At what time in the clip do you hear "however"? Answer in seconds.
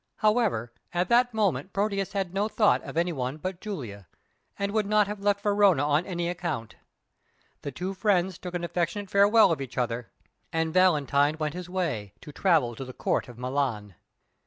0.15-0.73